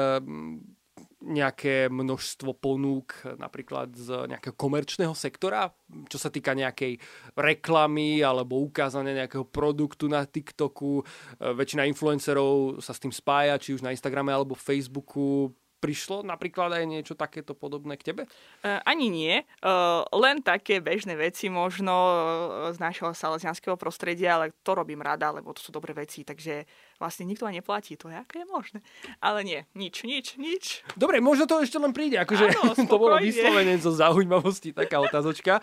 [1.23, 5.71] nejaké množstvo ponúk napríklad z nejakého komerčného sektora,
[6.11, 6.99] čo sa týka nejakej
[7.39, 11.01] reklamy alebo ukázania nejakého produktu na TikToku.
[11.01, 11.05] E,
[11.55, 15.55] Väčšina influencerov sa s tým spája, či už na Instagrame alebo Facebooku.
[15.83, 18.23] Prišlo napríklad aj niečo takéto podobné k tebe?
[18.63, 22.15] Uh, ani nie, uh, len také bežné veci možno uh,
[22.71, 26.63] z našho salesianského prostredia, ale to robím rada, lebo to sú dobré veci, takže
[27.03, 28.79] vlastne nikto ma neplatí, to je ako je možné.
[29.19, 30.87] Ale nie, nič, nič, nič.
[30.95, 35.59] Dobre, možno to ešte len príde, akože Áno, to bolo vyslovene zo zaujímavosti taká otázočka.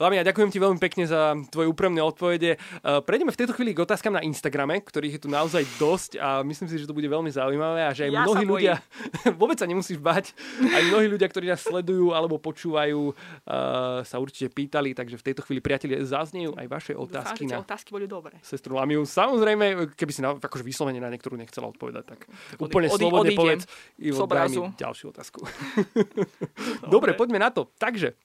[0.00, 2.56] Lamia, ďakujem ti veľmi pekne za tvoje úprimné odpovede.
[2.80, 6.40] Uh, Prejdeme v tejto chvíli k otázkam na Instagrame, ktorých je tu naozaj dosť a
[6.40, 8.74] myslím si, že to bude veľmi zaujímavé a že aj Ja mnohí ľudia,
[9.40, 10.32] vôbec sa nemusíš bať,
[10.64, 15.44] aj mnohí ľudia, ktorí nás sledujú alebo počúvajú, uh, sa určite pýtali, takže v tejto
[15.44, 18.40] chvíli, priatelia, zaznejú aj vaše Dúfam, otázky tie na otázky boli dobré.
[18.40, 19.04] sestru Lamiu.
[19.04, 23.60] Samozrejme, keby si na, akože vyslovene na niektorú nechcela odpovedať, tak úplne odi- slobodne odídem
[23.60, 23.62] povedz.
[24.00, 25.44] Ivo, daj mi ďalšiu otázku.
[26.96, 27.68] Dobre, poďme na to.
[27.76, 28.16] Takže,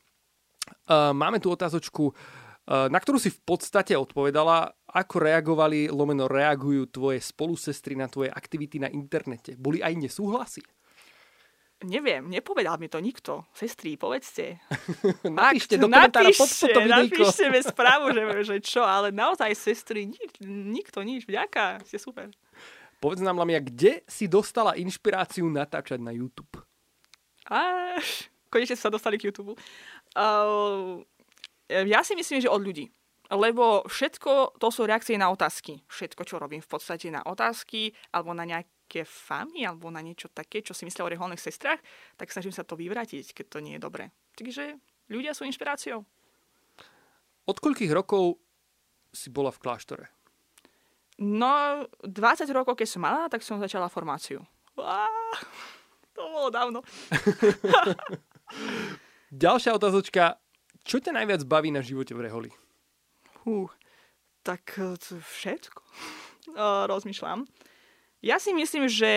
[1.16, 7.24] máme tu otázočku, uh, na ktorú si v podstate odpovedala, ako reagovali, lomeno reagujú tvoje
[7.24, 9.56] spolusestry na tvoje aktivity na internete.
[9.56, 10.64] Boli aj nesúhlasy?
[11.86, 13.46] Neviem, nepovedal mi to nikto.
[13.54, 14.58] Sestry, povedzte.
[15.30, 17.22] Napíšte do komentára pod napíšte, toto videjko.
[17.22, 22.34] Napíšte mi správu, že, že čo, ale naozaj sestry, nič, nikto, nič, vďaka, ste super.
[22.98, 26.66] Povedz nám, Lamia, kde si dostala inšpiráciu natáčať na YouTube?
[27.46, 27.94] A
[28.50, 29.54] konečne sa dostali k YouTube.
[30.18, 31.06] Uh,
[31.70, 32.90] ja si myslím, že od ľudí.
[33.28, 35.84] Lebo všetko to sú reakcie na otázky.
[35.92, 40.64] Všetko, čo robím v podstate na otázky, alebo na nejaké famy, alebo na niečo také,
[40.64, 41.84] čo si myslia o reholných sestrách,
[42.16, 44.16] tak snažím sa to vyvrátiť, keď to nie je dobré.
[44.40, 44.80] Takže
[45.12, 46.08] ľudia sú inšpiráciou.
[47.48, 48.40] Od koľkých rokov
[49.12, 50.06] si bola v kláštore?
[51.20, 54.46] No, 20 rokov, keď som malá, tak som začala formáciu.
[54.78, 55.10] Á,
[56.14, 56.80] to bolo dávno.
[59.28, 60.40] Ďalšia otázočka.
[60.88, 62.52] Čo ťa najviac baví na živote v Reholi?
[63.44, 63.68] Hú,
[64.40, 65.84] tak to všetko.
[66.56, 67.44] Uh, rozmýšľam.
[68.24, 69.16] Ja si myslím, že,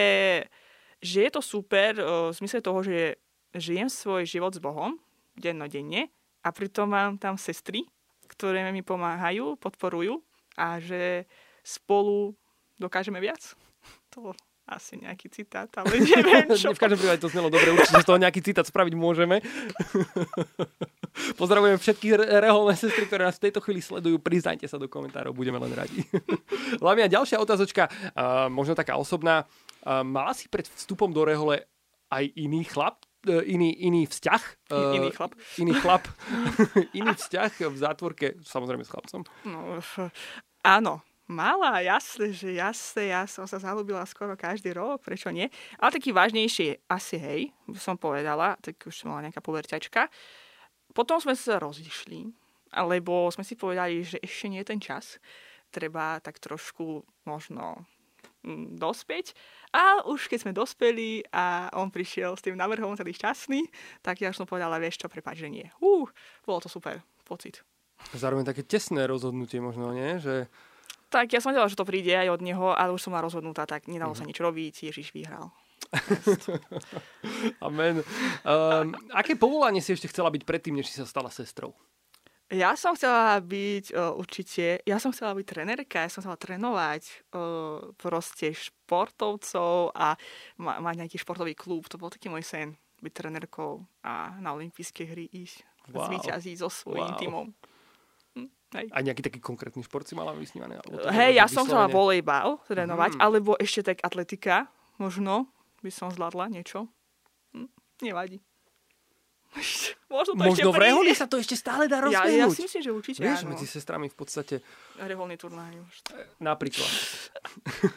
[0.98, 3.22] že je to super uh, v zmysle toho, že
[3.54, 4.98] žijem svoj život s Bohom
[5.38, 6.10] dennodenne
[6.42, 7.86] a pritom mám tam sestry,
[8.26, 10.26] ktoré mi pomáhajú, podporujú
[10.58, 11.30] a že
[11.62, 12.34] spolu
[12.82, 13.38] dokážeme viac.
[14.10, 14.34] To
[14.70, 16.70] asi nejaký citát, ale neviem čo.
[16.70, 19.42] v každom prípade to znelo dobre, určite z toho nejaký citát spraviť môžeme.
[21.40, 24.22] Pozdravujem všetky reholné sestry, ktoré nás v tejto chvíli sledujú.
[24.22, 26.06] Priznajte sa do komentárov, budeme len radi.
[26.84, 29.42] Lamia, ďalšia otázočka, uh, možno taká osobná.
[29.82, 31.66] Uh, mala si pred vstupom do rehole
[32.14, 34.70] aj iný chlap, uh, iný, iný vzťah.
[34.94, 35.34] Iný chlap.
[35.58, 36.06] Iný chlap.
[36.94, 39.20] iný vzťah v zátvorke, samozrejme s chlapcom.
[39.50, 39.82] No,
[40.62, 45.46] áno, Mala, jasne, že jasne, ja som sa zalúbila skoro každý rok, prečo nie?
[45.78, 47.40] Ale taký vážnejší asi hej,
[47.78, 50.10] som povedala, tak už som mala nejaká poverťačka.
[50.90, 52.26] Potom sme sa rozišli,
[52.82, 55.22] lebo sme si povedali, že ešte nie je ten čas.
[55.70, 57.86] Treba tak trošku možno
[58.42, 59.30] mm, dospieť.
[59.70, 63.70] A už keď sme dospeli a on prišiel s tým navrhom celý šťastný,
[64.02, 65.70] tak ja som povedala, vieš čo, prepáč, že nie.
[65.78, 66.10] Uh,
[66.42, 67.62] bolo to super, pocit.
[68.18, 70.18] Zároveň také tesné rozhodnutie možno, nie?
[70.18, 70.50] Že
[71.10, 73.66] tak ja som vedela, že to príde aj od neho, ale už som ma rozhodnutá,
[73.66, 74.22] tak nedalo mm-hmm.
[74.22, 74.30] sa mhm.
[74.30, 75.50] nič robiť, Ježiš vyhral.
[77.66, 78.06] Amen.
[78.46, 81.74] Um, aké povolanie si ešte chcela byť predtým, než si sa stala sestrou?
[82.50, 87.02] Ja som chcela byť uh, určite, ja som chcela byť trenerka, ja som chcela trénovať
[87.30, 90.18] uh, proste športovcov a
[90.58, 91.86] ma, mať nejaký športový klub.
[91.86, 95.62] To bol taký môj sen, byť trenerkou a na olympijské hry ísť.
[95.94, 96.10] Wow.
[96.10, 97.20] Zvíťaziť so svojím wow.
[97.22, 97.46] týmom.
[98.70, 98.86] Hej.
[98.94, 100.78] A nejaký taký konkrétny šport si mala vysnívaný?
[101.10, 103.22] Hej, ja som chcela volejbal trénovať, hmm.
[103.22, 105.50] alebo ešte tak atletika, možno
[105.82, 106.86] by som zvládla niečo.
[107.50, 107.66] Hm,
[108.06, 108.38] nevadí.
[110.14, 112.34] Možno, to Možno v reholi sa to ešte stále dá rozbehnúť.
[112.34, 113.54] Ja, ja si myslím, že určite Vieš, áno.
[113.54, 114.54] medzi sestrami v podstate...
[114.98, 115.74] Reholný turnaj.
[116.42, 116.90] Napríklad.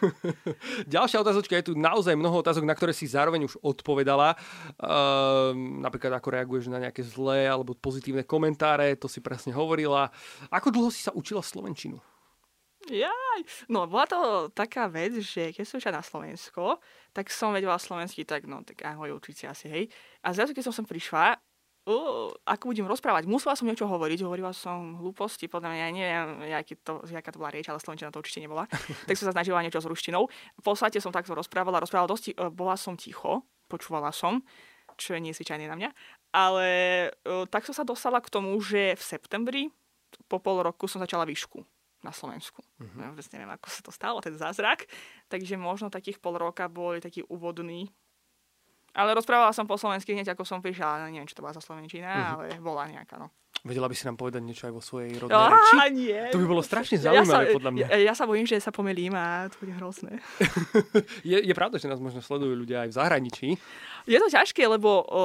[0.93, 4.37] Ďalšia otázočka je tu naozaj mnoho otázok, na ktoré si zároveň už odpovedala.
[4.77, 10.09] Uh, napríklad ako reaguješ na nejaké zlé alebo pozitívne komentáre, to si presne hovorila.
[10.53, 11.97] Ako dlho si sa učila slovenčinu?
[12.91, 13.41] Jaj,
[13.71, 14.19] no bola to
[14.51, 16.83] taká vec, že keď som išla na Slovensko,
[17.15, 19.83] tak som vedela slovensky, tak no, tak ahoj, určite asi, hej.
[20.19, 21.39] A zrazu, keď som sem prišla,
[21.87, 26.27] uh, ako budem rozprávať, musela som niečo hovoriť, hovorila som hlúposti, podľa mňa, ja neviem,
[26.51, 28.67] jaký to, jaká to bola rieč, ale slovenčina to určite nebola.
[29.07, 30.27] tak som sa snažila niečo s ruštinou.
[30.59, 34.43] V podstate som takto rozprávala, rozprávala dosť, uh, bola som ticho, počúvala som,
[34.99, 35.89] čo je nezvyčajné na mňa,
[36.35, 36.67] ale
[37.23, 39.63] uh, tak som sa dostala k tomu, že v septembri
[40.27, 41.72] po pol roku som začala výšku
[42.03, 42.59] na Slovensku.
[42.59, 42.99] Uh-huh.
[42.99, 44.85] Ja vôbec neviem, ako sa to stalo, ten zázrak.
[45.31, 47.87] Takže možno takých pol roka boli taký úvodný.
[48.93, 51.09] Ale rozprávala som po slovensky hneď, ako som prišla.
[51.09, 52.33] Neviem, či to bola za Slovenčina, uh-huh.
[52.37, 53.31] ale bola nejaká, no.
[53.63, 55.75] Vedela by si nám povedať niečo aj vo svojej rodnej Á, reči?
[55.95, 56.21] Nie.
[56.35, 57.85] To by bolo strašne zaujímavé, ja sa, podľa mňa.
[57.95, 60.19] Ja, ja sa bojím, že sa pomýlim a to bude hrozné.
[61.31, 63.47] je, je pravda, že nás možno sledujú ľudia aj v zahraničí.
[64.03, 65.23] Je to ťažké, lebo o,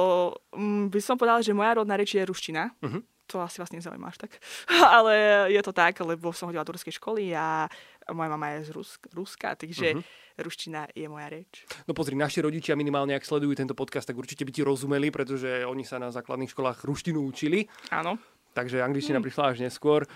[0.87, 2.71] by som povedala, že moja rodná reč je ruština.
[2.79, 4.41] Uh-huh to asi vás nezaujíma až tak.
[4.97, 7.69] Ale je to tak, lebo som hodila do ruskej školy a
[8.09, 10.41] moja mama je z Rusk- Ruska, takže uh-huh.
[10.41, 11.69] ruština je moja reč.
[11.85, 15.61] No pozri, naši rodičia minimálne, ak sledujú tento podcast, tak určite by ti rozumeli, pretože
[15.69, 17.69] oni sa na základných školách ruštinu učili.
[17.93, 18.17] Áno.
[18.57, 19.27] Takže angličtina hmm.
[19.29, 20.09] prišla až neskôr.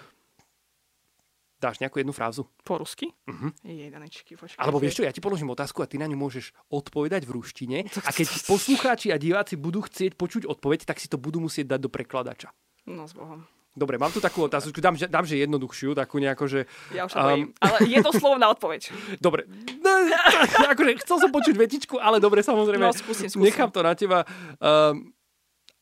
[1.64, 2.44] Dáš nejakú jednu frázu?
[2.68, 3.08] Po rusky?
[3.24, 3.48] Uh-huh.
[3.64, 4.60] Jedanečky, počkaj.
[4.60, 7.78] Alebo vieš čo, ja ti položím otázku a ty na ňu môžeš odpovedať v ruštine.
[8.04, 11.80] A keď poslucháči a diváci budú chcieť počuť odpoveď, tak si to budú musieť dať
[11.88, 12.52] do prekladača.
[12.84, 13.48] No s Bohom.
[13.74, 16.70] Dobre, mám tu takú otázku, dám, dám že jednoduchšiu, takú nejako, že...
[16.94, 18.94] Ja už um, ale je to slovná odpoveď.
[19.26, 19.50] Dobre,
[19.82, 19.90] no,
[20.78, 23.42] akože chcel som počuť vetičku, ale dobre, samozrejme, no, skúsim, skúsim.
[23.42, 24.30] nechám to na teba.
[24.62, 25.10] Um,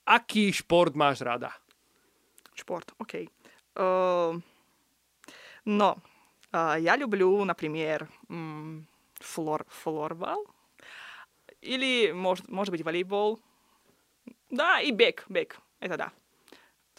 [0.07, 1.51] aký šport máš rada?
[2.55, 3.27] Šport, OK.
[3.75, 4.39] Uh,
[5.67, 5.89] no,
[6.55, 8.87] uh, ja ľublю, napríklad, um,
[11.59, 13.35] ili môže, môže byť volejbol,
[14.47, 15.91] dá i bek, bek, je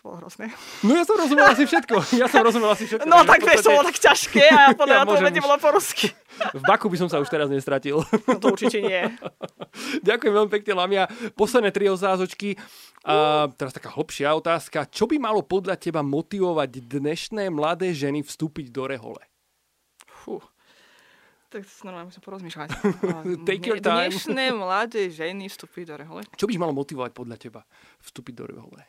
[0.02, 0.50] to bolo hrozné.
[0.82, 2.18] No ja som rozumel asi všetko.
[2.18, 3.06] Ja som rozumel asi všetko.
[3.06, 6.10] No tak vieš, to bolo tak ťažké a podľa ja to vôbec nebolo po rusky.
[6.58, 8.02] V Baku by som sa už teraz nestratil.
[8.26, 8.98] No to určite nie.
[10.10, 11.06] Ďakujem veľmi pekne, Lamia.
[11.38, 12.58] Posledné tri otázočky.
[13.06, 14.90] A teraz taká hlbšia otázka.
[14.90, 19.22] Čo by malo podľa teba motivovať dnešné mladé ženy vstúpiť do rehole?
[20.10, 20.42] Fú.
[21.46, 22.68] Tak normálne musím porozmýšľať.
[23.46, 24.10] Take your time.
[24.10, 26.26] Dnešné mladé ženy vstúpiť do rehole.
[26.34, 27.62] Čo by malo motivovať podľa teba
[28.02, 28.82] vstúpiť do rehole?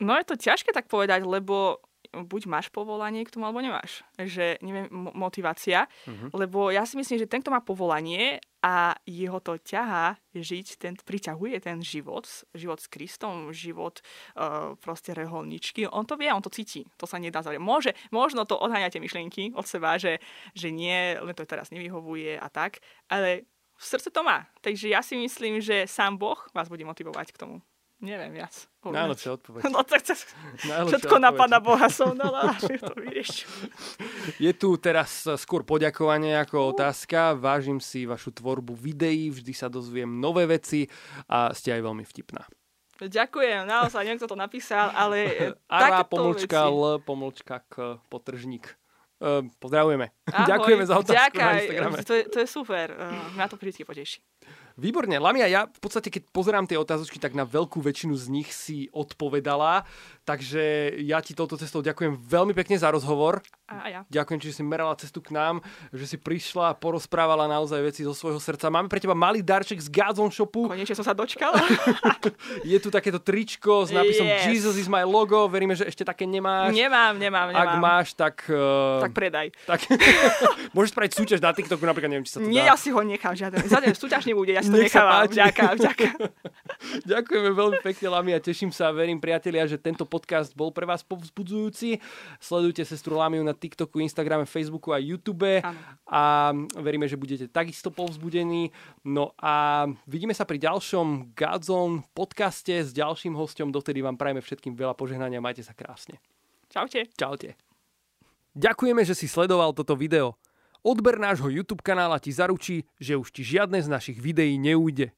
[0.00, 4.02] No je to ťažké tak povedať, lebo buď máš povolanie k tomu, alebo nemáš.
[4.18, 5.86] Že, neviem, motivácia.
[6.08, 6.34] Uh-huh.
[6.34, 10.98] Lebo ja si myslím, že ten, kto má povolanie a jeho to ťahá žiť, ten
[10.98, 14.02] priťahuje ten život, život s Kristom, život
[14.36, 16.84] uh, proste reholničky, on to vie, on to cíti.
[17.00, 17.62] To sa nedá zavrieť.
[17.62, 20.20] Môže, možno to odháňate myšlienky od seba, že,
[20.52, 23.48] že nie, len to teraz nevyhovuje a tak, ale
[23.80, 24.44] v srdce to má.
[24.60, 27.56] Takže ja si myslím, že sám Boh vás bude motivovať k tomu.
[28.00, 28.64] Neviem viac.
[28.80, 29.60] Najlepšia odpoveď.
[29.68, 31.40] No tak Najlepšia všetko na odpoveď.
[31.44, 33.52] pána Boha som dala, že to vyriešil.
[34.48, 37.36] Je tu teraz skôr poďakovanie ako otázka.
[37.36, 40.88] Vážim si vašu tvorbu videí, vždy sa dozviem nové veci
[41.28, 42.48] a ste aj veľmi vtipná.
[43.00, 45.24] Ďakujem, naozaj, neviem, kto to napísal, ale
[45.72, 46.76] Ara, takéto pomlčka, veci.
[46.76, 47.74] L, pomlčka, K,
[48.12, 48.76] potržník.
[49.20, 50.08] Uh, pozdravujeme.
[50.32, 51.96] Ahoj, Ďakujeme za otázku ďakaj, na Instagrame.
[52.08, 54.20] To je, to je super, uh, mňa to vždy poteší.
[54.80, 55.20] Výborne.
[55.20, 58.88] Lamia, ja v podstate, keď pozerám tie otázočky, tak na veľkú väčšinu z nich si
[58.90, 59.84] odpovedala.
[60.24, 63.44] Takže ja ti touto cestou ďakujem veľmi pekne za rozhovor.
[63.66, 64.00] A, ja.
[64.10, 65.62] Ďakujem, že si merala cestu k nám,
[65.92, 68.66] že si prišla a porozprávala naozaj veci zo svojho srdca.
[68.66, 70.66] Máme pre teba malý darček z Gazon Shopu.
[70.66, 71.60] Konečne som sa dočkala.
[72.70, 74.46] Je tu takéto tričko s nápisom Yes.
[74.46, 75.50] Jesus is my logo.
[75.50, 76.70] Veríme, že ešte také nemáš.
[76.70, 77.66] nemám, nemám, nemám.
[77.66, 78.46] Ak máš, tak...
[78.46, 79.50] Uh, Tak predaj.
[79.66, 79.82] tak
[80.74, 82.74] môžeš spraviť súťaž na TikToku, napríklad neviem, či sa to Nie, dá.
[82.74, 83.34] ja si ho nechám.
[83.34, 85.26] Žiaden, žiaden súťaž nebude, ja si to Nech nechávam.
[85.26, 86.16] Ďakujem, ďakujem.
[87.12, 90.88] Ďakujeme veľmi pekne, Lami, a teším sa a verím, priatelia, že tento podcast bol pre
[90.88, 92.00] vás povzbudzujúci.
[92.40, 95.76] Sledujte sestru Lamiu na TikToku, Instagrame, Facebooku a YouTube Áno.
[96.08, 98.72] a veríme, že budete takisto povzbudení.
[99.04, 103.68] No a vidíme sa pri ďalšom Godzone podcaste s ďalším hostom.
[103.68, 105.44] Dotedy vám prajeme všetkým veľa požehnania.
[105.44, 106.16] Majte sa krásne.
[106.72, 107.10] Čaute.
[107.18, 107.58] Čaute.
[108.56, 110.39] Ďakujeme, že si sledoval toto video.
[110.80, 115.12] Odber nášho YouTube kanála ti zaručí, že už ti žiadne z našich videí neújde.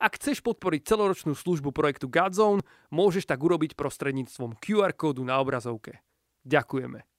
[0.00, 6.00] Ak chceš podporiť celoročnú službu projektu Godzone, môžeš tak urobiť prostredníctvom QR kódu na obrazovke.
[6.42, 7.11] Ďakujeme.